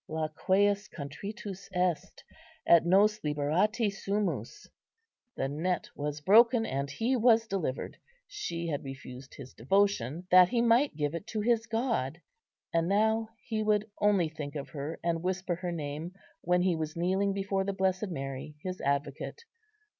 [0.09, 2.23] "Laqueus contritus est,
[2.65, 4.67] et nos liberati sumus:"
[5.37, 7.97] the net was broken and he was delivered.
[8.25, 12.19] She had refused his devotion, that he might give it to his God;
[12.73, 16.95] and now he would only think of her, and whisper her name, when he was
[16.97, 19.43] kneeling before the Blessed Mary, his advocate.